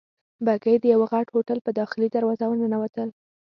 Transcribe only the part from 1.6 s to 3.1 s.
په داخلي دروازه ورننوتل.